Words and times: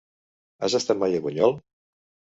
Has 0.67 0.77
estat 0.81 1.03
mai 1.03 1.19
a 1.19 1.23
Bunyol? 1.27 1.57